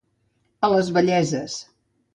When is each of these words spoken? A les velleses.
A 0.69 0.71
les 0.75 0.91
velleses. 0.97 1.63